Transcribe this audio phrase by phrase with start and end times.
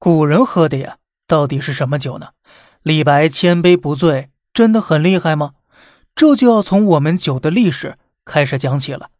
[0.00, 2.28] 古人喝的呀，到底是什么酒呢？
[2.82, 5.52] 李白千杯不醉，真的很厉害吗？
[6.14, 9.10] 这就要从我们酒的历史开始讲起了。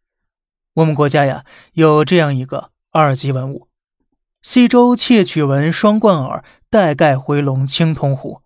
[0.73, 3.69] 我们国家呀，有这样一个二级文物：
[4.41, 8.41] 西周窃取文双冠耳，带盖回龙青铜壶。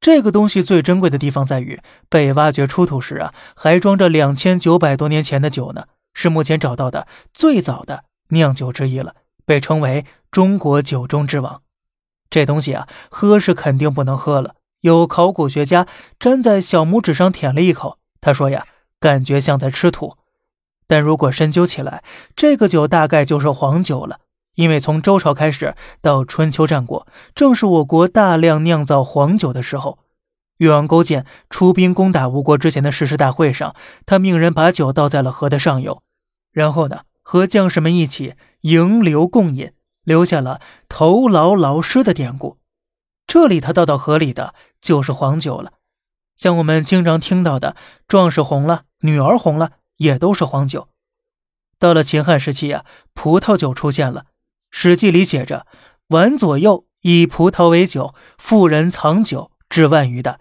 [0.00, 9.16] 这个东西最珍贵的地方在于，被挖掘出土时啊，还装着两千九百多年前的酒呢，是目前找到的最早的酿酒之一了。
[9.46, 11.62] 被称为中国酒中之王，
[12.28, 14.56] 这东西啊，喝是肯定不能喝了。
[14.80, 15.86] 有考古学家
[16.18, 18.66] 粘在小拇指上舔了一口，他说呀，
[19.00, 20.16] 感觉像在吃土。
[20.88, 22.02] 但如果深究起来，
[22.34, 24.18] 这个酒大概就是黄酒了，
[24.56, 30.00] 因为从周朝开始到春秋战国，正是我国大量酿造黄酒的时候。
[30.58, 33.74] 越王勾践出兵攻打吴国之前的誓师大会上，
[34.06, 36.02] 他命人把酒倒在了河的上游，
[36.52, 37.02] 然后呢？
[37.28, 38.34] 和将士们一起
[38.66, 42.58] 迎流共饮，留下了“头劳劳师”的典故。
[43.24, 45.74] 这里他倒到河里的就是黄酒了。
[46.36, 47.76] 像我们经常听到的
[48.08, 50.88] “壮士红了，女儿红了”，也都是黄酒。
[51.78, 54.22] 到了秦汉时期呀，葡萄酒出现了，
[54.72, 55.68] 《史记》里写着
[56.10, 60.40] ：“晚左右以葡萄为酒，富人藏酒至万余担。”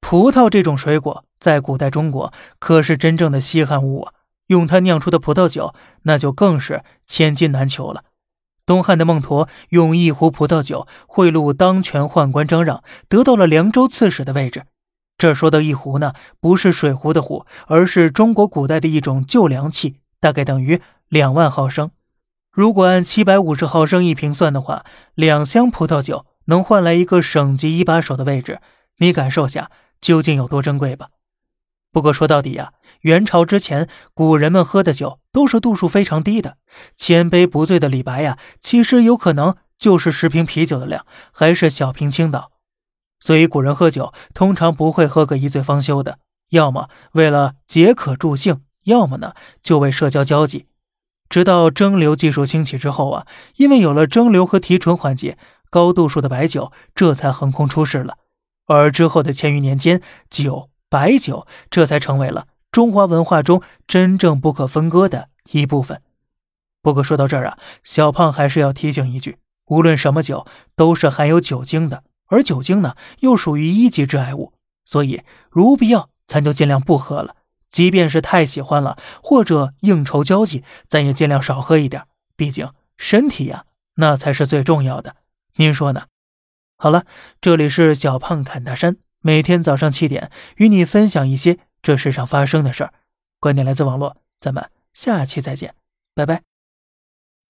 [0.00, 4.12] 葡萄这种水果在古代中国可是真正的稀罕物啊。
[4.50, 8.02] 用它酿出的葡萄酒，那就更是千金难求了。
[8.66, 14.64] 东汉的孟佗用一壶葡萄酒贿赂当权宦官张让，得到了凉州刺史的位置。
[15.16, 21.92] 这说到一壶呢，不是水壶的壶，而是中国古代的一种旧凉器，大概等于两万毫升。
[22.50, 24.84] 如果按七百五十毫升一瓶算的话，
[25.14, 28.60] 两箱葡萄酒能换来一个省级一把手的位置。
[28.98, 31.08] 你感受下究竟有多珍贵吧。
[31.92, 36.56] 不过说到底呀，元朝之前，古人们喝的酒都是度数非常低的。
[36.96, 42.52] 千杯不醉的李白呀，其实有可能就是十瓶啤酒的量，还是小瓶青岛。
[43.18, 46.18] 所以古人喝酒通常不会喝个一醉方休的，
[46.50, 50.66] 要么为了解渴助兴，要么呢就为社交交际。
[51.28, 55.36] 直到蒸馏技术兴起之后啊，因为有了蒸馏和提纯环节，
[55.68, 58.16] 高度数的白酒这才横空出世了。
[58.66, 60.00] 而之后的千余年间，
[60.30, 60.69] 酒。
[60.90, 66.02] 白酒这才成为了中华文化中真正不可分割的一部分。
[66.82, 70.46] 不过说到这儿啊，小胖还是要提醒一句：无论什么酒
[70.76, 74.52] 都是含有酒精的，而酒精呢又属于一级致癌物，
[74.84, 77.36] 所以如必要，咱就尽量不喝了。
[77.68, 82.04] 即便是太喜欢了，或者应酬交际，咱也尽量少喝一点。
[82.34, 83.64] 毕竟身体呀，
[83.94, 85.14] 那才是最重要的。
[85.56, 86.06] 您说呢？
[86.76, 87.04] 好了，
[87.40, 88.96] 这里是小胖侃大山。
[89.20, 92.92] 每天早上七点，与你分享一些这世上发生的事儿。
[93.38, 95.74] 观点来自网络，咱们下期再见，
[96.14, 96.49] 拜拜。